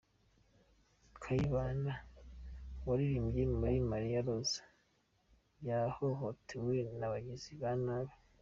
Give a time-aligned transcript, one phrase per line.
[1.23, 1.93] Kayibanda
[2.87, 4.63] waririmbye muri “Mariya Roza”
[5.67, 8.13] yahohotewe n’ abagizi ba nabi.